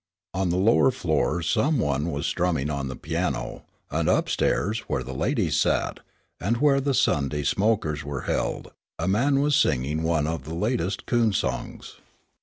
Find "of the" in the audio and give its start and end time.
10.25-10.55